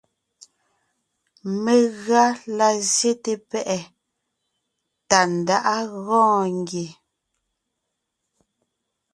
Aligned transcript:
Megʉa 1.63 2.23
la 2.57 2.67
zsyete 2.91 3.33
pɛ́ʼɛ 3.49 3.77
Tàndáʼa 5.09 5.75
gɔɔn 6.03 6.43
ngie. 6.59 6.87